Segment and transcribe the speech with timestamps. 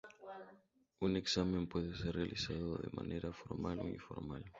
[1.01, 4.43] Un examen puede ser realizado de manera formal o informal.